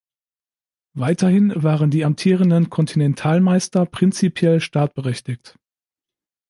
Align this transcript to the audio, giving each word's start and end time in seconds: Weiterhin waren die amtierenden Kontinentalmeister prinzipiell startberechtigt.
Weiterhin 0.95 1.53
waren 1.61 1.91
die 1.91 2.05
amtierenden 2.05 2.71
Kontinentalmeister 2.71 3.85
prinzipiell 3.85 4.59
startberechtigt. 4.59 5.59